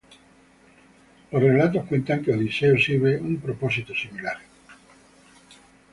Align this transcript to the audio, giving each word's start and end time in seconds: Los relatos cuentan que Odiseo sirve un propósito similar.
Los 1.29 1.43
relatos 1.43 1.85
cuentan 1.85 2.23
que 2.23 2.33
Odiseo 2.33 2.75
sirve 2.75 3.19
un 3.21 3.37
propósito 3.39 3.93
similar. 3.93 4.37